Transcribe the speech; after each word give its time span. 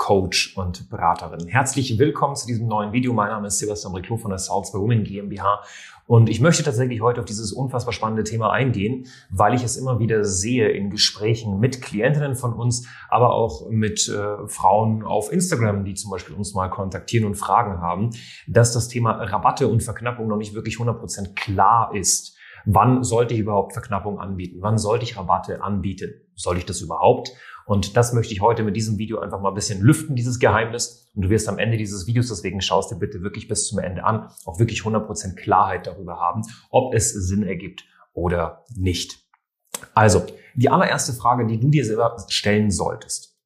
Coach 0.00 0.56
und 0.56 0.88
Beraterin? 0.88 1.46
Herzlich 1.46 1.98
willkommen 1.98 2.34
zu 2.34 2.46
diesem 2.46 2.66
neuen 2.66 2.90
Video. 2.94 3.12
Mein 3.12 3.28
Name 3.28 3.48
ist 3.48 3.58
Sebastian 3.58 3.92
Briclot 3.92 4.20
von 4.20 4.30
der 4.30 4.38
by 4.38 4.78
Women 4.78 5.04
GmbH 5.04 5.62
und 6.06 6.30
ich 6.30 6.40
möchte 6.40 6.62
tatsächlich 6.62 7.02
heute 7.02 7.20
auf 7.20 7.26
dieses 7.26 7.52
unfassbar 7.52 7.92
spannende 7.92 8.24
Thema 8.24 8.50
eingehen, 8.50 9.06
weil 9.28 9.52
ich 9.52 9.62
es 9.62 9.76
immer 9.76 9.98
wieder 9.98 10.24
sehe 10.24 10.70
in 10.70 10.88
Gesprächen 10.88 11.60
mit 11.60 11.82
Klientinnen 11.82 12.34
von 12.34 12.54
uns, 12.54 12.88
aber 13.10 13.34
auch 13.34 13.68
mit 13.68 14.08
äh, 14.08 14.48
Frauen 14.48 15.04
auf 15.04 15.30
Instagram, 15.30 15.84
die 15.84 15.92
zum 15.92 16.10
Beispiel 16.10 16.34
uns 16.34 16.54
mal 16.54 16.70
kontaktieren 16.70 17.26
und 17.26 17.34
Fragen 17.34 17.82
haben, 17.82 18.08
dass 18.48 18.72
das 18.72 18.88
Thema 18.88 19.12
Rabatte 19.22 19.68
und 19.68 19.82
Verknappung 19.82 20.28
noch 20.28 20.38
nicht 20.38 20.54
wirklich 20.54 20.76
100% 20.76 21.34
klar 21.34 21.94
ist. 21.94 22.38
Wann 22.64 23.04
sollte 23.04 23.34
ich 23.34 23.40
überhaupt 23.40 23.72
Verknappung 23.72 24.18
anbieten? 24.18 24.58
Wann 24.60 24.78
sollte 24.78 25.04
ich 25.04 25.16
Rabatte 25.16 25.62
anbieten? 25.62 26.12
Soll 26.34 26.58
ich 26.58 26.66
das 26.66 26.80
überhaupt? 26.80 27.32
Und 27.66 27.96
das 27.96 28.12
möchte 28.12 28.32
ich 28.32 28.40
heute 28.40 28.64
mit 28.64 28.76
diesem 28.76 28.98
Video 28.98 29.20
einfach 29.20 29.40
mal 29.40 29.50
ein 29.50 29.54
bisschen 29.54 29.80
lüften, 29.80 30.16
dieses 30.16 30.38
Geheimnis. 30.38 31.08
Und 31.14 31.22
du 31.22 31.30
wirst 31.30 31.48
am 31.48 31.58
Ende 31.58 31.76
dieses 31.76 32.06
Videos, 32.06 32.28
deswegen 32.28 32.60
schaust 32.60 32.90
dir 32.90 32.96
bitte 32.96 33.22
wirklich 33.22 33.48
bis 33.48 33.68
zum 33.68 33.78
Ende 33.78 34.04
an, 34.04 34.28
auch 34.44 34.58
wirklich 34.58 34.80
100% 34.80 35.36
Klarheit 35.36 35.86
darüber 35.86 36.18
haben, 36.18 36.42
ob 36.70 36.94
es 36.94 37.12
Sinn 37.12 37.42
ergibt 37.42 37.84
oder 38.12 38.64
nicht. 38.74 39.20
Also, 39.94 40.26
die 40.54 40.68
allererste 40.68 41.12
Frage, 41.12 41.46
die 41.46 41.60
du 41.60 41.70
dir 41.70 41.84
selber 41.84 42.16
stellen 42.28 42.70
solltest, 42.70 43.38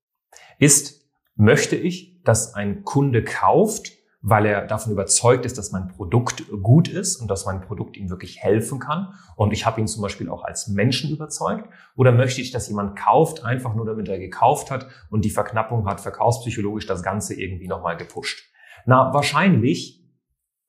ist, 0.58 1.06
möchte 1.36 1.76
ich, 1.76 2.22
dass 2.22 2.54
ein 2.54 2.84
Kunde 2.84 3.22
kauft, 3.24 3.92
weil 4.26 4.46
er 4.46 4.66
davon 4.66 4.90
überzeugt 4.90 5.44
ist, 5.44 5.58
dass 5.58 5.70
mein 5.70 5.88
Produkt 5.88 6.44
gut 6.62 6.88
ist 6.88 7.16
und 7.16 7.28
dass 7.28 7.44
mein 7.44 7.60
Produkt 7.60 7.98
ihm 7.98 8.08
wirklich 8.08 8.42
helfen 8.42 8.78
kann. 8.78 9.12
Und 9.36 9.52
ich 9.52 9.66
habe 9.66 9.82
ihn 9.82 9.86
zum 9.86 10.00
Beispiel 10.00 10.30
auch 10.30 10.44
als 10.44 10.66
Menschen 10.68 11.10
überzeugt. 11.14 11.68
Oder 11.94 12.10
möchte 12.10 12.40
ich, 12.40 12.50
dass 12.50 12.66
jemand 12.66 12.98
kauft, 12.98 13.44
einfach 13.44 13.74
nur 13.74 13.84
damit 13.84 14.08
er 14.08 14.18
gekauft 14.18 14.70
hat 14.70 14.86
und 15.10 15.26
die 15.26 15.30
Verknappung 15.30 15.86
hat 15.86 16.00
verkaufspsychologisch 16.00 16.86
das 16.86 17.02
Ganze 17.02 17.34
irgendwie 17.34 17.68
nochmal 17.68 17.98
gepusht. 17.98 18.50
Na, 18.86 19.12
wahrscheinlich 19.12 20.02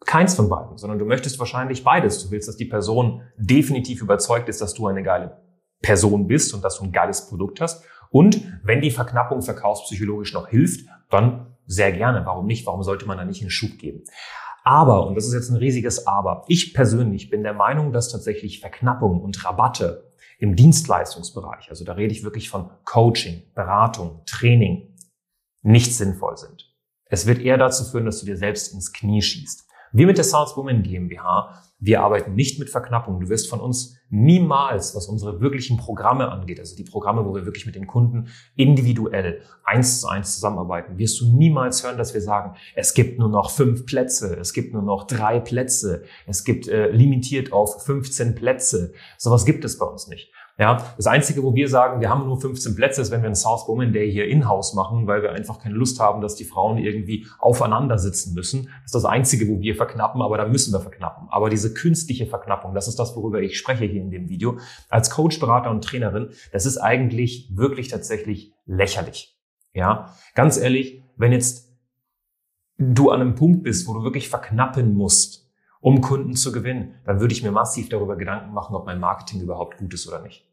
keins 0.05 0.35
von 0.35 0.49
beiden, 0.49 0.77
sondern 0.77 0.99
du 0.99 1.05
möchtest 1.05 1.39
wahrscheinlich 1.39 1.85
beides. 1.85 2.25
Du 2.25 2.31
willst, 2.31 2.49
dass 2.49 2.57
die 2.57 2.65
Person 2.65 3.21
definitiv 3.37 4.01
überzeugt 4.01 4.49
ist, 4.49 4.59
dass 4.59 4.73
du 4.73 4.87
eine 4.87 5.01
geile 5.01 5.41
Person 5.81 6.27
bist 6.27 6.53
und 6.53 6.61
dass 6.61 6.79
du 6.79 6.83
ein 6.83 6.91
geiles 6.91 7.29
Produkt 7.29 7.61
hast. 7.61 7.85
Und 8.09 8.41
wenn 8.63 8.81
die 8.81 8.91
Verknappung 8.91 9.41
verkaufspsychologisch 9.41 10.33
noch 10.33 10.49
hilft, 10.49 10.89
dann 11.09 11.54
sehr 11.65 11.91
gerne. 11.91 12.25
Warum 12.25 12.45
nicht? 12.45 12.65
Warum 12.65 12.83
sollte 12.83 13.05
man 13.05 13.17
da 13.17 13.25
nicht 13.25 13.41
einen 13.41 13.49
Schub 13.49 13.77
geben? 13.77 14.03
Aber, 14.63 15.05
und 15.05 15.15
das 15.15 15.27
ist 15.27 15.33
jetzt 15.33 15.49
ein 15.49 15.57
riesiges 15.57 16.07
Aber, 16.07 16.43
ich 16.47 16.73
persönlich 16.73 17.29
bin 17.29 17.43
der 17.43 17.53
Meinung, 17.53 17.93
dass 17.93 18.11
tatsächlich 18.11 18.59
Verknappung 18.59 19.21
und 19.21 19.45
Rabatte 19.45 20.11
im 20.39 20.55
Dienstleistungsbereich, 20.55 21.69
also 21.69 21.85
da 21.85 21.93
rede 21.93 22.11
ich 22.11 22.23
wirklich 22.23 22.49
von 22.49 22.71
Coaching, 22.83 23.43
Beratung, 23.53 24.23
Training, 24.25 24.95
nicht 25.61 25.95
sinnvoll 25.95 26.37
sind. 26.37 26.73
Es 27.05 27.27
wird 27.27 27.39
eher 27.39 27.57
dazu 27.57 27.83
führen, 27.83 28.05
dass 28.05 28.19
du 28.19 28.25
dir 28.25 28.37
selbst 28.37 28.73
ins 28.73 28.91
Knie 28.91 29.21
schießt. 29.21 29.65
Wir 29.95 30.07
mit 30.07 30.17
der 30.17 30.25
Saleswoman 30.25 30.83
GmbH 30.83 31.65
wir 31.79 32.01
arbeiten 32.01 32.35
nicht 32.35 32.57
mit 32.57 32.69
Verknappung. 32.69 33.19
Du 33.19 33.29
wirst 33.29 33.49
von 33.49 33.59
uns 33.59 33.97
niemals, 34.09 34.95
was 34.95 35.07
unsere 35.07 35.41
wirklichen 35.41 35.77
Programme 35.77 36.31
angeht, 36.31 36.59
also 36.59 36.75
die 36.75 36.83
Programme, 36.83 37.25
wo 37.25 37.35
wir 37.35 37.45
wirklich 37.45 37.65
mit 37.65 37.75
den 37.75 37.85
Kunden 37.85 38.29
individuell 38.55 39.41
eins 39.63 40.01
zu 40.01 40.07
eins 40.07 40.35
zusammenarbeiten, 40.35 40.97
wirst 40.97 41.19
du 41.19 41.37
niemals 41.37 41.83
hören, 41.83 41.97
dass 41.97 42.13
wir 42.13 42.21
sagen, 42.21 42.55
es 42.75 42.93
gibt 42.93 43.19
nur 43.19 43.29
noch 43.29 43.51
fünf 43.51 43.85
Plätze, 43.85 44.37
es 44.39 44.53
gibt 44.53 44.73
nur 44.73 44.83
noch 44.83 45.05
drei 45.05 45.39
Plätze, 45.39 46.03
es 46.25 46.43
gibt 46.45 46.67
äh, 46.67 46.89
limitiert 46.91 47.51
auf 47.51 47.83
15 47.83 48.35
Plätze. 48.35 48.93
Sowas 49.17 49.45
gibt 49.45 49.65
es 49.65 49.77
bei 49.77 49.85
uns 49.85 50.07
nicht. 50.07 50.31
Ja, 50.57 50.77
das 50.95 51.05
Einzige, 51.07 51.43
wo 51.43 51.53
wir 51.53 51.67
sagen, 51.67 51.99
wir 51.99 52.09
haben 52.09 52.25
nur 52.25 52.39
15 52.39 52.75
Plätze, 52.75 53.01
ist, 53.01 53.11
wenn 53.11 53.21
wir 53.21 53.25
einen 53.25 53.35
South 53.35 53.67
Woman 53.67 53.91
Day 53.91 54.09
hier 54.09 54.25
in-house 54.25 54.73
machen, 54.73 55.05
weil 55.05 55.21
wir 55.21 55.33
einfach 55.33 55.59
keine 55.59 55.75
Lust 55.75 55.99
haben, 55.99 56.21
dass 56.21 56.35
die 56.35 56.45
Frauen 56.45 56.77
irgendwie 56.77 57.27
aufeinander 57.39 57.97
sitzen 57.97 58.33
müssen. 58.33 58.63
Das 58.63 58.85
ist 58.85 58.95
das 58.95 59.05
Einzige, 59.05 59.49
wo 59.49 59.59
wir 59.59 59.75
verknappen, 59.75 60.21
aber 60.21 60.37
da 60.37 60.47
müssen 60.47 60.71
wir 60.71 60.79
verknappen. 60.79 61.27
Aber 61.29 61.49
diese 61.49 61.73
künstliche 61.73 62.25
Verknappung, 62.25 62.73
das 62.73 62.87
ist 62.87 62.97
das, 62.99 63.17
worüber 63.17 63.41
ich 63.41 63.57
spreche 63.57 63.83
hier 63.83 64.01
in 64.01 64.11
dem 64.11 64.29
Video, 64.29 64.57
als 64.87 65.09
Coach, 65.09 65.41
Berater 65.41 65.71
und 65.71 65.83
Trainerin, 65.83 66.29
das 66.53 66.65
ist 66.65 66.77
eigentlich 66.77 67.49
wirklich 67.53 67.89
tatsächlich 67.89 68.53
lächerlich. 68.65 69.37
Ja, 69.73 70.15
ganz 70.35 70.57
ehrlich, 70.57 71.03
wenn 71.17 71.33
jetzt 71.33 71.69
du 72.77 73.09
an 73.09 73.19
einem 73.19 73.35
Punkt 73.35 73.63
bist, 73.63 73.89
wo 73.89 73.93
du 73.93 74.03
wirklich 74.03 74.29
verknappen 74.29 74.95
musst, 74.95 75.44
um 75.85 76.01
Kunden 76.01 76.33
zu 76.33 76.51
gewinnen, 76.51 76.95
dann 77.05 77.19
würde 77.19 77.35
ich 77.35 77.43
mir 77.43 77.51
massiv 77.51 77.89
darüber 77.89 78.15
Gedanken 78.15 78.55
machen, 78.55 78.75
ob 78.75 78.87
mein 78.87 78.99
Marketing 78.99 79.41
überhaupt 79.41 79.77
gut 79.77 79.93
ist 79.93 80.07
oder 80.07 80.19
nicht. 80.19 80.43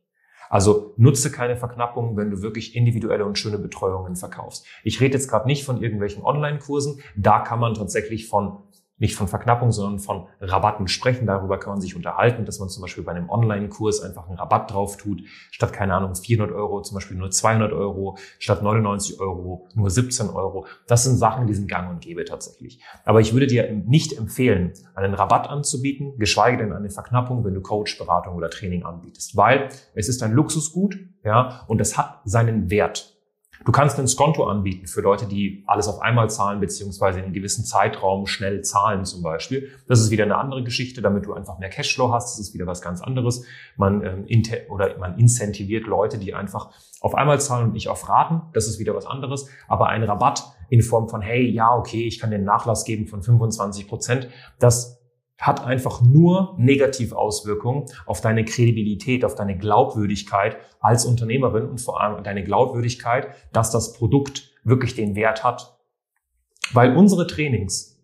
Also 0.51 0.93
nutze 0.99 1.33
keine 1.33 1.57
Verknappung, 1.57 2.19
wenn 2.19 2.31
du 2.31 2.43
wirklich 2.43 2.77
individuelle 2.77 3.25
und 3.25 3.39
schöne 3.39 3.57
Betreuungen 3.57 4.15
verkaufst. 4.15 4.67
Ich 4.85 5.01
rede 5.01 5.15
jetzt 5.15 5.31
gerade 5.31 5.47
nicht 5.47 5.65
von 5.65 5.83
irgendwelchen 5.83 6.23
Online-Kursen. 6.23 7.01
Da 7.17 7.41
kann 7.41 7.61
man 7.61 7.73
tatsächlich 7.73 8.29
von 8.29 8.59
nicht 9.03 9.17
von 9.17 9.27
Verknappung, 9.27 9.73
sondern 9.73 9.99
von 9.99 10.29
Rabatten 10.41 10.87
sprechen. 10.87 11.27
Darüber 11.27 11.59
kann 11.59 11.73
man 11.73 11.81
sich 11.81 11.97
unterhalten, 11.97 12.45
dass 12.45 12.61
man 12.61 12.69
zum 12.69 12.83
Beispiel 12.83 13.03
bei 13.03 13.11
einem 13.11 13.29
Online-Kurs 13.29 14.01
einfach 14.01 14.29
einen 14.29 14.39
Rabatt 14.39 14.71
drauf 14.71 14.97
tut, 14.97 15.25
statt, 15.51 15.73
keine 15.73 15.95
Ahnung, 15.95 16.15
400 16.15 16.55
Euro, 16.55 16.81
zum 16.83 16.95
Beispiel 16.95 17.17
nur 17.17 17.31
200 17.31 17.73
Euro, 17.73 18.17
statt 18.39 18.63
99 18.63 19.19
Euro 19.19 19.67
nur 19.75 19.91
17 19.91 20.31
Euro. 20.31 20.67
Das 20.87 21.03
sind 21.03 21.17
Sachen, 21.17 21.49
die 21.49 21.55
sind 21.55 21.69
gang 21.69 21.91
und 21.91 22.01
gäbe 22.01 22.25
tatsächlich. 22.25 22.81
Aber 23.05 23.21
ich 23.21 23.33
würde 23.33 23.49
dir 23.49 23.69
nicht 23.73 24.17
empfehlen, 24.17 24.73
einen 24.95 25.15
Rabatt 25.15 25.51
anzubieten, 25.51 26.17
geschweige 26.19 26.59
denn 26.59 26.73
eine 26.73 26.89
Verknappung, 26.89 27.45
wenn 27.45 27.55
du 27.55 27.61
Coach, 27.61 27.99
Beratung 27.99 28.37
oder 28.37 28.51
Training 28.51 28.85
anbietest, 28.85 29.37
weil 29.37 29.69
es 29.95 30.09
ist 30.09 30.23
ein 30.23 30.33
Luxusgut, 30.33 30.97
ja, 31.25 31.65
und 31.67 31.81
es 31.81 31.99
hat 31.99 32.21
seinen 32.25 32.71
Wert. 32.71 33.13
Du 33.65 33.73
kannst 33.73 33.99
ein 33.99 34.09
Skonto 34.09 34.45
anbieten 34.45 34.87
für 34.87 35.01
Leute, 35.01 35.27
die 35.27 35.63
alles 35.67 35.89
auf 35.89 36.01
einmal 36.01 36.29
zahlen, 36.31 36.61
beziehungsweise 36.61 37.19
in 37.19 37.27
einem 37.27 37.35
gewissen 37.35 37.65
Zeitraum 37.65 38.27
schnell 38.27 38.63
zahlen 38.63 39.05
zum 39.05 39.23
Beispiel. 39.23 39.71
Das 39.87 40.01
ist 40.01 40.11
wieder 40.11 40.25
eine 40.25 40.37
andere 40.37 40.65
Geschichte, 40.65 41.03
damit 41.03 41.27
du 41.27 41.33
einfach 41.33 41.59
mehr 41.59 41.69
Cashflow 41.69 42.13
hast. 42.13 42.33
Das 42.33 42.41
ist 42.41 42.55
wieder 42.55 42.67
was 42.67 42.83
ganz 42.83 43.01
anderes. 43.03 43.45
Man, 43.77 44.03
ähm, 44.05 44.27
oder 44.69 44.99
man 44.99 45.19
incentiviert 45.19 45.87
Leute, 45.87 46.19
die 46.19 46.35
einfach 46.35 46.71
auf 47.01 47.15
einmal 47.15 47.41
zahlen 47.41 47.67
und 47.67 47.73
nicht 47.73 47.89
auf 47.89 48.09
Raten. 48.09 48.43
Das 48.53 48.67
ist 48.67 48.79
wieder 48.79 48.95
was 48.95 49.07
anderes. 49.07 49.49
Aber 49.69 49.89
ein 49.89 50.03
Rabatt 50.03 50.45
in 50.69 50.83
Form 50.83 51.09
von, 51.09 51.21
hey, 51.21 51.49
ja, 51.51 51.75
okay, 51.75 52.07
ich 52.07 52.19
kann 52.19 52.31
den 52.31 52.45
Nachlass 52.45 52.85
geben 52.85 53.07
von 53.07 53.23
25 53.23 53.89
Prozent, 53.89 54.29
das 54.59 55.02
hat 55.43 55.65
einfach 55.67 56.01
nur 56.01 56.55
Negativauswirkungen 56.57 57.87
auf 58.07 58.21
deine 58.21 58.45
Kredibilität, 58.45 59.25
auf 59.25 59.35
deine 59.35 59.59
Glaubwürdigkeit 59.59 60.57
als 60.81 61.05
Unternehmerin 61.05 61.69
und 61.69 61.81
vor 61.81 62.01
allem 62.01 62.23
deine 62.23 62.45
Glaubwürdigkeit, 62.45 63.29
dass 63.53 63.71
das 63.73 63.93
Produkt 63.93 64.53
wirklich 64.63 64.95
den 64.95 65.17
Wert 65.17 65.43
hat. 65.43 65.77
Weil 66.73 66.97
unsere 66.97 67.27
Trainings, 67.27 68.01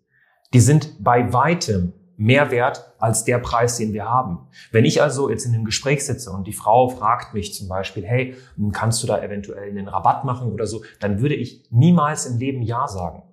die 0.53 0.59
sind 0.59 1.01
bei 1.01 1.31
weitem 1.31 1.93
mehr 2.17 2.51
wert 2.51 2.93
als 2.99 3.23
der 3.23 3.37
Preis, 3.39 3.77
den 3.77 3.93
wir 3.93 4.03
haben. 4.03 4.49
Wenn 4.73 4.83
ich 4.83 5.01
also 5.01 5.29
jetzt 5.29 5.45
in 5.45 5.53
einem 5.53 5.63
Gespräch 5.63 6.05
sitze 6.05 6.31
und 6.31 6.45
die 6.45 6.53
Frau 6.53 6.89
fragt 6.89 7.33
mich 7.33 7.53
zum 7.53 7.69
Beispiel, 7.69 8.05
hey, 8.05 8.35
kannst 8.73 9.01
du 9.01 9.07
da 9.07 9.23
eventuell 9.23 9.69
einen 9.69 9.87
Rabatt 9.87 10.25
machen 10.25 10.51
oder 10.51 10.67
so, 10.67 10.83
dann 10.99 11.21
würde 11.21 11.35
ich 11.35 11.65
niemals 11.71 12.25
im 12.25 12.37
Leben 12.37 12.61
Ja 12.61 12.89
sagen. 12.89 13.23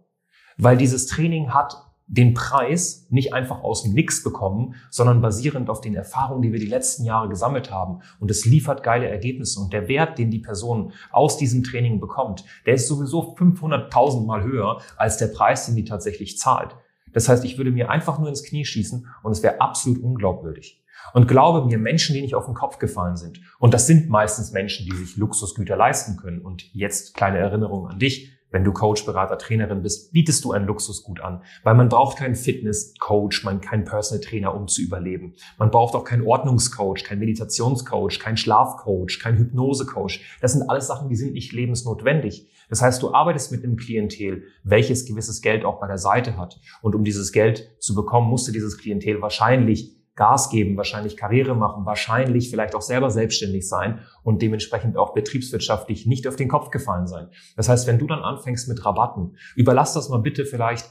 Weil 0.56 0.76
dieses 0.76 1.08
Training 1.08 1.52
hat 1.52 1.85
den 2.08 2.34
Preis 2.34 3.06
nicht 3.10 3.34
einfach 3.34 3.62
aus 3.62 3.82
dem 3.82 3.92
Nix 3.92 4.22
bekommen, 4.22 4.74
sondern 4.90 5.20
basierend 5.20 5.68
auf 5.68 5.80
den 5.80 5.94
Erfahrungen, 5.94 6.42
die 6.42 6.52
wir 6.52 6.60
die 6.60 6.66
letzten 6.66 7.04
Jahre 7.04 7.28
gesammelt 7.28 7.70
haben. 7.70 8.00
Und 8.20 8.30
es 8.30 8.44
liefert 8.44 8.82
geile 8.82 9.08
Ergebnisse. 9.08 9.60
Und 9.60 9.72
der 9.72 9.88
Wert, 9.88 10.18
den 10.18 10.30
die 10.30 10.38
Person 10.38 10.92
aus 11.10 11.36
diesem 11.36 11.64
Training 11.64 11.98
bekommt, 12.00 12.44
der 12.64 12.74
ist 12.74 12.86
sowieso 12.86 13.34
500.000 13.34 14.24
Mal 14.24 14.44
höher 14.44 14.80
als 14.96 15.16
der 15.16 15.28
Preis, 15.28 15.66
den 15.66 15.76
die 15.76 15.84
tatsächlich 15.84 16.38
zahlt. 16.38 16.76
Das 17.12 17.28
heißt, 17.28 17.44
ich 17.44 17.58
würde 17.58 17.72
mir 17.72 17.90
einfach 17.90 18.18
nur 18.18 18.28
ins 18.28 18.44
Knie 18.44 18.64
schießen 18.64 19.06
und 19.22 19.32
es 19.32 19.42
wäre 19.42 19.60
absolut 19.60 20.02
unglaubwürdig. 20.02 20.82
Und 21.12 21.28
glaube 21.28 21.66
mir, 21.66 21.78
Menschen, 21.78 22.14
die 22.14 22.20
nicht 22.20 22.34
auf 22.34 22.46
den 22.46 22.54
Kopf 22.54 22.78
gefallen 22.78 23.16
sind, 23.16 23.40
und 23.58 23.74
das 23.74 23.86
sind 23.86 24.08
meistens 24.08 24.52
Menschen, 24.52 24.86
die 24.86 24.96
sich 24.96 25.16
Luxusgüter 25.16 25.76
leisten 25.76 26.16
können. 26.16 26.40
Und 26.40 26.74
jetzt 26.74 27.14
kleine 27.14 27.38
Erinnerung 27.38 27.88
an 27.88 27.98
dich, 27.98 28.35
wenn 28.56 28.64
du 28.64 28.72
Coach, 28.72 29.04
Berater, 29.04 29.36
Trainerin 29.36 29.82
bist, 29.82 30.14
bietest 30.14 30.42
du 30.42 30.52
ein 30.52 30.64
Luxusgut 30.64 31.20
an. 31.20 31.42
Weil 31.62 31.74
man 31.74 31.90
braucht 31.90 32.16
keinen 32.16 32.34
Fitness-Coach, 32.34 33.44
man 33.44 33.60
keinen 33.60 33.84
Personal 33.84 34.24
Trainer, 34.24 34.54
um 34.54 34.66
zu 34.66 34.80
überleben. 34.80 35.34
Man 35.58 35.70
braucht 35.70 35.94
auch 35.94 36.04
keinen 36.04 36.26
Ordnungscoach, 36.26 37.04
keinen 37.04 37.18
Meditationscoach, 37.18 38.18
keinen 38.18 38.38
Schlafcoach, 38.38 39.18
keinen 39.20 39.36
Hypnosecoach. 39.36 40.20
Das 40.40 40.54
sind 40.54 40.70
alles 40.70 40.86
Sachen, 40.86 41.10
die 41.10 41.16
sind 41.16 41.34
nicht 41.34 41.52
lebensnotwendig. 41.52 42.48
Das 42.70 42.80
heißt, 42.80 43.02
du 43.02 43.12
arbeitest 43.12 43.52
mit 43.52 43.62
einem 43.62 43.76
Klientel, 43.76 44.44
welches 44.64 45.04
gewisses 45.04 45.42
Geld 45.42 45.66
auch 45.66 45.78
bei 45.78 45.86
der 45.86 45.98
Seite 45.98 46.38
hat. 46.38 46.58
Und 46.80 46.94
um 46.94 47.04
dieses 47.04 47.32
Geld 47.32 47.76
zu 47.78 47.94
bekommen, 47.94 48.30
musste 48.30 48.52
dieses 48.52 48.78
Klientel 48.78 49.20
wahrscheinlich 49.20 49.94
Gas 50.16 50.48
geben, 50.48 50.76
wahrscheinlich 50.76 51.16
Karriere 51.16 51.54
machen, 51.54 51.84
wahrscheinlich 51.84 52.50
vielleicht 52.50 52.74
auch 52.74 52.82
selber 52.82 53.10
selbstständig 53.10 53.68
sein 53.68 54.00
und 54.22 54.42
dementsprechend 54.42 54.96
auch 54.96 55.12
betriebswirtschaftlich 55.12 56.06
nicht 56.06 56.26
auf 56.26 56.36
den 56.36 56.48
Kopf 56.48 56.70
gefallen 56.70 57.06
sein. 57.06 57.28
Das 57.54 57.68
heißt, 57.68 57.86
wenn 57.86 57.98
du 57.98 58.06
dann 58.06 58.20
anfängst 58.20 58.68
mit 58.68 58.84
Rabatten, 58.84 59.36
überlass 59.54 59.92
das 59.92 60.08
mal 60.08 60.18
bitte 60.18 60.46
vielleicht 60.46 60.90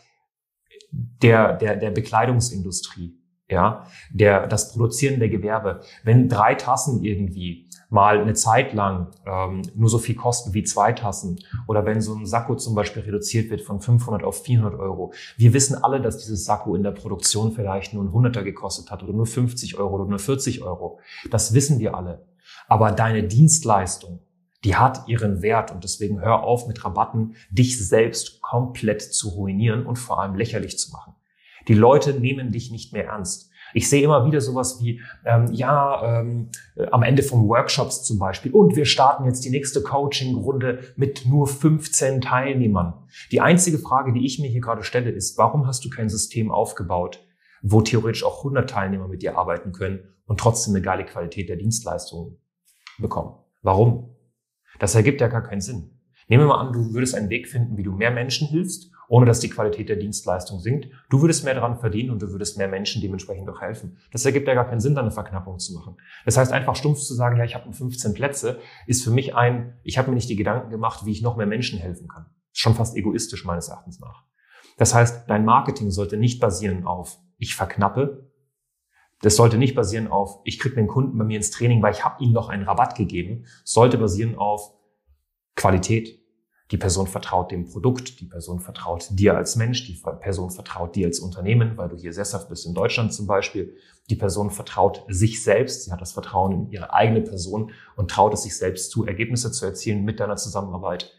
der, 0.92 1.54
der, 1.54 1.76
der 1.76 1.92
Bekleidungsindustrie 1.92 3.20
ja, 3.50 3.86
der, 4.12 4.48
das 4.48 4.74
Produzieren 4.74 5.20
der 5.20 5.30
Gewerbe. 5.30 5.82
Wenn 6.04 6.30
drei 6.30 6.56
Tassen 6.56 7.04
irgendwie 7.04 7.70
mal 7.90 8.20
eine 8.20 8.34
Zeit 8.34 8.74
lang 8.74 9.12
ähm, 9.26 9.62
nur 9.76 9.90
so 9.90 10.00
viel 10.00 10.16
kosten 10.16 10.54
wie 10.54 10.64
zwei 10.64 10.94
Tassen 10.94 11.40
oder 11.68 11.86
wenn 11.86 12.02
so 12.02 12.16
ein 12.16 12.26
Sakko 12.26 12.56
zum 12.56 12.74
Beispiel 12.74 13.04
reduziert 13.04 13.52
wird 13.52 13.62
von 13.62 13.80
500 13.80 14.24
auf 14.24 14.44
400 14.44 14.80
Euro. 14.80 15.14
Wir 15.38 15.54
wissen 15.54 15.76
alle, 15.84 16.02
dass 16.02 16.18
dieses 16.18 16.46
Sakko 16.46 16.76
in 16.76 16.82
der 16.82 16.92
Produktion 16.92 17.52
vielleicht 17.52 17.94
nur 17.94 18.04
ein 18.04 18.12
Hunderter 18.12 18.44
gekostet 18.44 18.90
hat 18.90 19.04
oder 19.04 19.14
nur 19.14 19.28
50 19.28 19.78
Euro 19.78 19.96
oder 19.96 20.06
nur 20.06 20.20
40 20.20 20.64
Euro. 20.64 21.00
Das 21.30 21.54
wissen 21.54 21.80
wir 21.80 21.96
alle. 21.96 22.26
Aber 22.68 22.92
deine 22.92 23.24
Dienstleistung, 23.24 24.22
die 24.64 24.76
hat 24.76 25.08
ihren 25.08 25.44
Wert 25.44 25.72
und 25.72 25.84
deswegen 25.84 26.20
hör 26.20 26.44
auf 26.44 26.68
mit 26.68 26.84
Rabatten, 26.84 27.36
dich 27.52 27.88
selbst 27.88 28.42
komplett 28.42 29.04
zu 29.04 29.30
ruinieren 29.30 29.86
und 29.86 29.98
vor 29.98 30.20
allem 30.20 30.34
lächerlich 30.34 30.80
zu 30.80 30.92
machen. 30.92 31.14
Die 31.68 31.74
Leute 31.74 32.20
nehmen 32.20 32.52
dich 32.52 32.72
nicht 32.72 32.94
mehr 32.94 33.06
ernst. 33.06 33.52
Ich 33.74 33.90
sehe 33.90 34.04
immer 34.04 34.26
wieder 34.26 34.42
sowas 34.42 34.80
wie, 34.82 35.02
ähm, 35.26 35.52
ja, 35.52 36.20
ähm, 36.22 36.50
äh, 36.76 36.86
am 36.92 37.04
Ende 37.04 37.24
von 37.24 37.48
Workshops 37.48 38.04
zum 38.04 38.20
Beispiel, 38.20 38.52
und 38.52 38.76
wir 38.76 38.86
starten 38.86 39.26
jetzt 39.26 39.44
die 39.44 39.50
nächste 39.50 39.82
Coaching-Runde 39.82 40.80
mit 40.96 41.26
nur 41.26 41.48
15 41.48 42.22
Teilnehmern. 42.22 42.94
Die 43.32 43.42
einzige 43.42 43.80
Frage, 43.80 44.14
die 44.14 44.26
ich 44.26 44.40
mir 44.40 44.50
hier 44.50 44.62
gerade 44.62 44.84
stelle, 44.84 45.10
ist, 45.10 45.38
warum 45.38 45.68
hast 45.68 45.84
du 45.84 45.90
kein 45.90 46.10
System 46.10 46.52
aufgebaut, 46.52 47.26
wo 47.62 47.82
theoretisch 47.82 48.24
auch 48.24 48.40
100 48.40 48.70
Teilnehmer 48.70 49.08
mit 49.08 49.24
dir 49.24 49.38
arbeiten 49.38 49.72
können 49.72 50.00
und 50.26 50.40
trotzdem 50.40 50.74
eine 50.74 50.84
geile 50.84 51.06
Qualität 51.06 51.50
der 51.50 51.58
Dienstleistungen 51.58 52.38
bekommen? 53.00 53.36
Warum? 53.62 54.16
Das 54.80 54.96
ergibt 54.96 55.22
ja 55.22 55.28
gar 55.28 55.44
keinen 55.44 55.62
Sinn. 55.62 55.95
Nehmen 56.28 56.44
wir 56.44 56.48
mal 56.48 56.60
an, 56.60 56.74
du 56.74 56.94
würdest 56.94 57.16
einen 57.16 57.30
Weg 57.30 57.48
finden, 57.48 57.78
wie 57.78 57.84
du 57.84 57.92
mehr 57.92 58.12
Menschen 58.12 58.48
hilfst 58.48 58.92
ohne 59.08 59.26
dass 59.26 59.40
die 59.40 59.50
Qualität 59.50 59.90
der 59.90 59.96
Dienstleistung 59.96 60.60
sinkt. 60.60 60.88
Du 61.10 61.22
würdest 61.22 61.44
mehr 61.44 61.54
daran 61.54 61.78
verdienen 61.78 62.12
und 62.12 62.22
du 62.22 62.32
würdest 62.32 62.58
mehr 62.58 62.68
Menschen 62.68 63.02
dementsprechend 63.02 63.50
auch 63.50 63.62
helfen. 63.62 63.98
Das 64.12 64.26
ergibt 64.26 64.48
ja 64.48 64.54
gar 64.54 64.68
keinen 64.68 64.80
Sinn, 64.80 64.96
da 64.96 65.02
eine 65.02 65.12
Verknappung 65.12 65.60
zu 65.60 65.74
machen. 65.74 65.98
Das 66.26 66.38
heißt, 66.38 66.52
einfach 66.52 66.76
stumpf 66.76 67.00
zu 67.00 67.14
sagen, 67.14 67.38
ja, 67.38 67.44
ich 67.44 67.56
habe 67.56 67.72
15 67.72 68.14
Plätze, 68.14 68.60
ist 68.88 69.04
für 69.04 69.12
mich 69.12 69.36
ein, 69.36 69.78
ich 69.84 69.98
habe 69.98 70.10
mir 70.10 70.16
nicht 70.16 70.30
die 70.30 70.36
Gedanken 70.36 70.70
gemacht, 70.70 71.06
wie 71.06 71.12
ich 71.12 71.22
noch 71.22 71.38
mehr 71.38 71.48
Menschen 71.48 71.80
helfen 71.80 72.08
kann. 72.08 72.26
Ist 72.52 72.60
schon 72.60 72.76
fast 72.76 72.96
egoistisch 72.96 73.46
meines 73.46 73.70
Erachtens 73.70 74.00
nach. 74.00 74.24
Das 74.78 74.94
heißt, 74.94 75.30
dein 75.30 75.46
Marketing 75.46 75.92
sollte 75.92 76.18
nicht 76.18 76.40
basieren 76.40 76.86
auf, 76.86 77.20
ich 77.38 77.56
verknappe. 77.56 78.30
Das 79.22 79.38
sollte 79.38 79.58
nicht 79.58 79.76
basieren 79.76 80.08
auf, 80.08 80.42
ich 80.44 80.60
kriege 80.60 80.76
den 80.76 80.88
Kunden 80.88 81.18
bei 81.18 81.24
mir 81.24 81.38
ins 81.38 81.52
Training, 81.52 81.82
weil 81.82 81.94
ich 81.94 82.04
habe 82.04 82.22
ihm 82.24 82.34
noch 82.34 82.50
einen 82.50 82.64
Rabatt 82.64 82.96
gegeben. 82.96 83.46
Sollte 83.64 83.98
basieren 83.98 84.36
auf 84.36 84.75
Qualität, 85.56 86.20
die 86.72 86.78
Person 86.78 87.06
vertraut 87.06 87.52
dem 87.52 87.70
Produkt, 87.70 88.20
die 88.20 88.26
Person 88.26 88.60
vertraut 88.60 89.08
dir 89.12 89.38
als 89.38 89.56
Mensch, 89.56 89.86
die 89.86 90.02
Person 90.20 90.50
vertraut 90.50 90.96
dir 90.96 91.06
als 91.06 91.20
Unternehmen, 91.20 91.78
weil 91.78 91.90
du 91.90 91.96
hier 91.96 92.12
sesshaft 92.12 92.50
bist 92.50 92.66
in 92.66 92.74
Deutschland 92.74 93.14
zum 93.14 93.28
Beispiel. 93.28 93.78
Die 94.10 94.16
Person 94.16 94.50
vertraut 94.50 95.04
sich 95.08 95.44
selbst, 95.44 95.86
sie 95.86 95.92
hat 95.92 96.02
das 96.02 96.14
Vertrauen 96.14 96.52
in 96.52 96.72
ihre 96.72 96.92
eigene 96.92 97.22
Person 97.22 97.72
und 97.96 98.10
traut 98.10 98.34
es 98.34 98.44
sich 98.44 98.58
selbst 98.58 98.90
zu, 98.90 99.06
Ergebnisse 99.06 99.52
zu 99.52 99.66
erzielen 99.66 100.04
mit 100.04 100.20
deiner 100.20 100.38
Zusammenarbeit. 100.38 101.14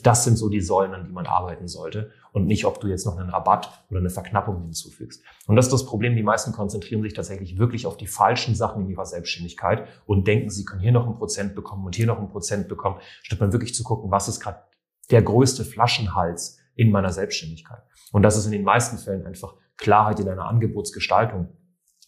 Das 0.00 0.24
sind 0.24 0.36
so 0.36 0.48
die 0.48 0.60
Säulen, 0.60 0.94
an 0.94 1.04
die 1.04 1.12
man 1.12 1.26
arbeiten 1.26 1.68
sollte 1.68 2.10
und 2.32 2.46
nicht, 2.46 2.64
ob 2.64 2.80
du 2.80 2.88
jetzt 2.88 3.04
noch 3.04 3.18
einen 3.18 3.28
Rabatt 3.28 3.84
oder 3.90 4.00
eine 4.00 4.10
Verknappung 4.10 4.62
hinzufügst. 4.62 5.22
Und 5.46 5.56
das 5.56 5.66
ist 5.66 5.72
das 5.72 5.86
Problem. 5.86 6.16
Die 6.16 6.22
meisten 6.22 6.52
konzentrieren 6.52 7.02
sich 7.02 7.12
tatsächlich 7.12 7.58
wirklich 7.58 7.86
auf 7.86 7.96
die 7.96 8.06
falschen 8.06 8.54
Sachen 8.54 8.84
in 8.84 8.88
ihrer 8.88 9.04
Selbstständigkeit 9.04 9.86
und 10.06 10.26
denken, 10.26 10.50
sie 10.50 10.64
können 10.64 10.80
hier 10.80 10.92
noch 10.92 11.06
ein 11.06 11.14
Prozent 11.14 11.54
bekommen 11.54 11.84
und 11.84 11.94
hier 11.94 12.06
noch 12.06 12.18
ein 12.18 12.30
Prozent 12.30 12.68
bekommen, 12.68 13.00
statt 13.22 13.38
mal 13.40 13.52
wirklich 13.52 13.74
zu 13.74 13.84
gucken, 13.84 14.10
was 14.10 14.28
ist 14.28 14.40
gerade 14.40 14.62
der 15.10 15.22
größte 15.22 15.64
Flaschenhals 15.64 16.58
in 16.74 16.90
meiner 16.90 17.12
Selbstständigkeit. 17.12 17.82
Und 18.12 18.22
das 18.22 18.36
ist 18.36 18.46
in 18.46 18.52
den 18.52 18.64
meisten 18.64 18.96
Fällen 18.96 19.26
einfach 19.26 19.54
Klarheit 19.76 20.18
in 20.20 20.26
deiner 20.26 20.46
Angebotsgestaltung, 20.46 21.48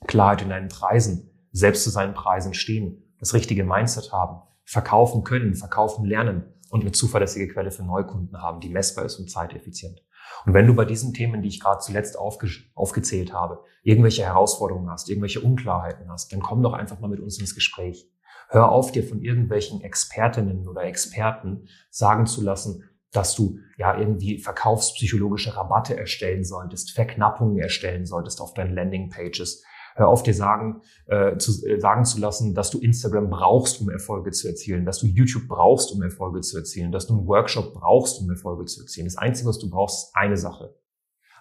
Klarheit 0.07 0.43
in 0.43 0.49
deinen 0.49 0.69
Preisen, 0.69 1.31
selbst 1.53 1.85
zu 1.85 1.91
seinen 1.91 2.15
Preisen 2.15 2.55
stehen, 2.55 3.15
das 3.19 3.35
richtige 3.35 3.65
Mindset 3.65 4.11
haben, 4.13 4.43
verkaufen 4.65 5.23
können, 5.23 5.55
verkaufen 5.55 6.07
lernen 6.07 6.54
und 6.75 6.81
eine 6.81 6.91
zuverlässige 6.91 7.47
Quelle 7.47 7.71
für 7.71 7.85
Neukunden 7.85 8.43
haben, 8.43 8.59
die 8.59 8.69
messbar 8.69 9.05
ist 9.05 9.21
und 9.21 9.31
zeiteffizient. 9.31 10.03
Und 10.45 10.55
wenn 10.55 10.67
du 10.67 10.75
bei 10.75 10.85
diesen 10.85 11.15
Themen, 11.15 11.41
die 11.41 11.47
ich 11.47 11.61
gerade 11.61 11.79
zuletzt 11.79 12.19
aufge 12.19 12.49
aufgezählt 12.75 13.33
habe, 13.33 13.63
irgendwelche 13.85 14.25
Herausforderungen 14.25 14.91
hast, 14.91 15.09
irgendwelche 15.09 15.41
Unklarheiten 15.41 16.11
hast, 16.11 16.33
dann 16.33 16.41
komm 16.41 16.65
doch 16.65 16.73
einfach 16.73 16.99
mal 16.99 17.07
mit 17.07 17.21
uns 17.21 17.39
ins 17.39 17.55
Gespräch. 17.55 18.11
Hör 18.49 18.73
auf, 18.73 18.91
dir 18.91 19.05
von 19.05 19.23
irgendwelchen 19.23 19.83
Expertinnen 19.83 20.67
oder 20.67 20.83
Experten 20.83 21.69
sagen 21.91 22.27
zu 22.27 22.43
lassen, 22.43 22.83
dass 23.13 23.37
du 23.37 23.61
ja 23.79 23.97
irgendwie 23.97 24.41
verkaufspsychologische 24.41 25.57
Rabatte 25.57 25.97
erstellen 25.97 26.43
solltest, 26.43 26.91
Verknappungen 26.91 27.59
erstellen 27.59 28.05
solltest 28.05 28.41
auf 28.41 28.53
deinen 28.53 28.75
Landingpages. 28.75 29.63
Hör 29.97 30.09
auf, 30.09 30.23
dir 30.25 30.35
sagen, 30.35 30.83
äh, 31.07 31.37
zu, 31.39 31.65
äh, 31.67 31.79
sagen 31.79 32.05
zu 32.05 32.19
lassen, 32.19 32.55
dass 32.55 32.71
du 32.71 32.79
Instagram 32.79 33.31
brauchst, 33.31 33.81
um 33.81 33.91
Erfolge 33.91 34.33
zu 34.33 34.49
erzielen, 34.49 34.85
dass 34.85 34.99
du 34.99 35.07
YouTube 35.07 35.47
brauchst, 35.47 35.93
um 35.93 36.03
Erfolge 36.03 36.41
zu 36.41 36.59
erzielen, 36.59 36.91
dass 36.91 37.07
du 37.07 37.15
einen 37.17 37.27
Workshop 37.29 37.75
brauchst, 37.75 38.21
um 38.21 38.29
Erfolge 38.29 38.65
zu 38.65 38.81
erzielen. 38.83 39.07
Das 39.07 39.17
Einzige, 39.17 39.49
was 39.49 39.59
du 39.59 39.71
brauchst, 39.71 40.09
ist 40.09 40.17
eine 40.17 40.37
Sache. 40.37 40.75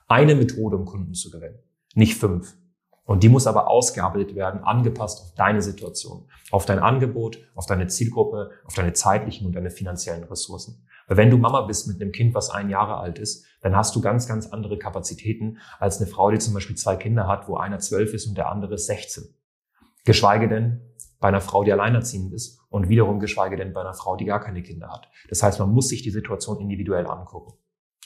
Eine 0.08 0.36
Methode, 0.36 0.78
um 0.78 0.86
Kunden 0.86 1.14
zu 1.14 1.32
gewinnen. 1.32 1.58
Nicht 1.96 2.18
fünf. 2.18 2.56
Und 3.06 3.24
die 3.24 3.30
muss 3.30 3.48
aber 3.48 3.68
ausgearbeitet 3.68 4.36
werden, 4.36 4.64
angepasst 4.64 5.22
auf 5.22 5.34
deine 5.36 5.62
Situation, 5.62 6.30
auf 6.52 6.66
dein 6.66 6.80
Angebot, 6.80 7.40
auf 7.54 7.66
deine 7.66 7.88
Zielgruppe, 7.88 8.52
auf 8.66 8.76
deine 8.76 8.94
zeitlichen 8.94 9.46
und 9.46 9.54
deine 9.54 9.72
finanziellen 9.72 10.24
Ressourcen. 10.24 10.86
Weil 11.08 11.18
wenn 11.18 11.30
du 11.30 11.38
Mama 11.38 11.62
bist 11.62 11.88
mit 11.88 12.02
einem 12.02 12.12
Kind, 12.12 12.34
was 12.34 12.50
ein 12.50 12.70
Jahre 12.70 12.98
alt 12.98 13.20
ist, 13.20 13.46
dann 13.62 13.76
hast 13.76 13.96
du 13.96 14.02
ganz, 14.02 14.28
ganz 14.28 14.48
andere 14.48 14.78
Kapazitäten 14.78 15.58
als 15.80 16.00
eine 16.00 16.10
Frau, 16.10 16.32
die 16.32 16.40
zum 16.40 16.54
Beispiel 16.54 16.76
zwei 16.76 16.96
Kinder 16.96 17.28
hat, 17.28 17.48
wo 17.48 17.58
einer 17.58 17.80
zwölf 17.80 18.14
ist 18.14 18.28
und 18.28 18.38
der 18.38 18.50
andere 18.50 18.76
ist 18.76 18.88
16. 18.88 19.24
Geschweige 20.06 20.48
denn 20.48 20.82
bei 21.20 21.30
einer 21.30 21.42
Frau, 21.42 21.64
die 21.64 21.72
alleinerziehend 21.72 22.34
ist 22.34 22.60
und 22.70 22.90
wiederum 22.90 23.20
geschweige 23.20 23.56
denn 23.56 23.72
bei 23.72 23.82
einer 23.82 23.94
Frau, 23.94 24.18
die 24.18 24.26
gar 24.26 24.42
keine 24.42 24.62
Kinder 24.62 24.90
hat. 24.90 25.08
Das 25.30 25.42
heißt, 25.42 25.60
man 25.60 25.72
muss 25.72 25.88
sich 25.88 26.04
die 26.04 26.12
Situation 26.12 26.60
individuell 26.60 27.08
angucken. 27.08 27.54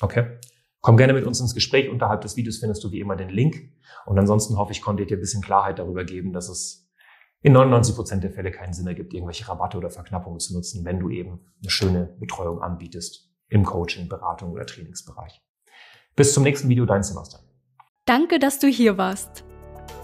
Okay? 0.02 0.38
Komm 0.82 0.98
gerne 0.98 1.14
mit 1.14 1.26
uns 1.26 1.40
ins 1.40 1.56
Gespräch. 1.56 1.90
Unterhalb 1.90 2.22
des 2.22 2.38
Videos 2.38 2.60
findest 2.60 2.84
du 2.84 2.92
wie 2.92 3.00
immer 3.00 3.16
den 3.16 3.30
Link. 3.30 3.74
Und 4.06 4.20
ansonsten 4.20 4.58
hoffe 4.58 4.72
ich, 4.72 4.82
konnte 4.82 5.02
ich 5.02 5.10
dir 5.10 5.18
ein 5.18 5.22
bisschen 5.22 5.42
Klarheit 5.42 5.80
darüber 5.80 6.04
geben, 6.06 6.32
dass 6.32 6.48
es 6.48 6.87
in 7.48 7.54
99 7.54 7.96
Prozent 7.96 8.24
der 8.24 8.32
Fälle 8.32 8.52
keinen 8.52 8.74
Sinn 8.74 8.88
ergibt, 8.88 9.14
irgendwelche 9.14 9.48
Rabatte 9.48 9.78
oder 9.78 9.90
Verknappungen 9.90 10.40
zu 10.40 10.54
nutzen, 10.54 10.84
wenn 10.84 11.00
du 11.00 11.10
eben 11.10 11.40
eine 11.62 11.70
schöne 11.70 12.14
Betreuung 12.20 12.62
anbietest 12.62 13.30
im 13.48 13.64
Coaching, 13.64 14.10
Beratung 14.10 14.52
oder 14.52 14.66
Trainingsbereich. 14.66 15.42
Bis 16.16 16.34
zum 16.34 16.44
nächsten 16.44 16.68
Video, 16.68 16.86
dein 16.86 17.04
Sebastian. 17.04 17.42
Danke, 18.06 18.40
dass 18.40 18.60
du 18.60 18.68
hier 18.68 18.98
warst. 18.98 19.46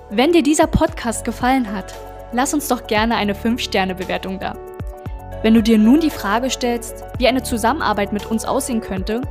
Wenn 0.10 0.32
dir 0.32 0.42
dieser 0.42 0.68
Podcast 0.68 1.26
gefallen 1.26 1.74
hat, 1.74 1.94
lass 2.32 2.54
uns 2.54 2.70
doch 2.70 2.88
gerne 2.88 3.18
eine 3.18 3.34
5-Sterne-Bewertung 3.34 4.40
da. 4.40 4.58
Wenn 5.42 5.54
du 5.54 5.62
dir 5.62 5.78
nun 5.78 6.00
die 6.00 6.10
Frage 6.10 6.50
stellst, 6.50 7.04
wie 7.18 7.28
eine 7.28 7.44
Zusammenarbeit 7.44 8.14
mit 8.14 8.26
uns 8.26 8.46
aussehen 8.46 8.80
könnte, 8.80 9.22